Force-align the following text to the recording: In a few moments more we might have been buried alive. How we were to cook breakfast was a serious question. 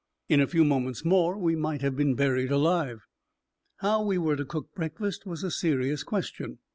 In 0.27 0.41
a 0.41 0.47
few 0.47 0.63
moments 0.65 1.05
more 1.05 1.37
we 1.37 1.55
might 1.55 1.81
have 1.83 1.95
been 1.95 2.15
buried 2.15 2.49
alive. 2.51 3.05
How 3.81 4.03
we 4.03 4.17
were 4.17 4.35
to 4.35 4.45
cook 4.45 4.73
breakfast 4.73 5.27
was 5.27 5.43
a 5.43 5.51
serious 5.51 6.01
question. 6.01 6.57